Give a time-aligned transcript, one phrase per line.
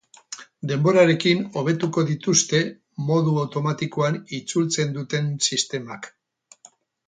[0.69, 2.63] Denborarekin hobetuko dituzte
[3.11, 6.13] modu automatikoan itzultzen duten sistemak.